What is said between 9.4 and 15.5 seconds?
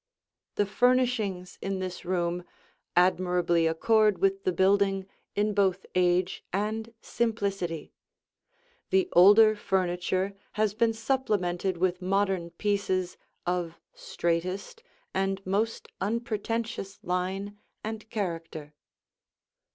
furniture has been supplemented with modern pieces of straightest and